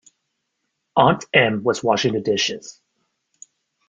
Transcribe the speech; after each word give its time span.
Aunt 0.95 1.25
Em 1.31 1.61
was 1.61 1.83
washing 1.83 2.13
the 2.13 2.21
dishes. 2.21 2.81